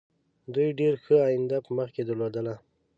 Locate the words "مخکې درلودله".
1.79-2.55